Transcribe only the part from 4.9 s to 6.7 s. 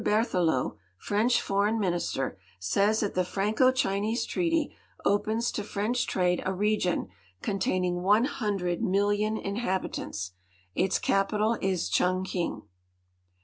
opens to French trade a